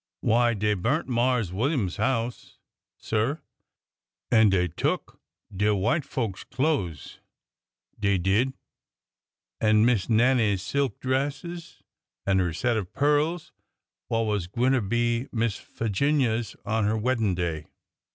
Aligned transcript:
Why, 0.21 0.55
dey 0.55 0.73
burnt 0.73 1.07
Marse 1.07 1.51
William's 1.51 1.97
house, 1.97 2.57
sir, 2.97 3.39
an' 4.31 4.49
dey 4.49 4.67
tuk 4.67 5.21
de 5.55 5.75
white 5.75 6.03
folk's 6.05 6.43
clothes, 6.43 7.19
dey 7.99 8.17
did, 8.17 8.53
an' 9.59 9.85
Miss 9.85 10.09
Nannie's 10.09 10.63
silk 10.63 10.99
dresses, 11.01 11.83
and 12.25 12.39
her 12.39 12.51
set 12.51 12.77
of 12.77 12.91
pearls 12.93 13.51
wha' 14.09 14.23
was 14.23 14.47
gwineter 14.47 14.81
be 14.81 15.27
Miss 15.31 15.57
Figinia's 15.57 16.55
on 16.65 16.85
her 16.85 16.97
weddin' 16.97 17.35
day." 17.35 17.67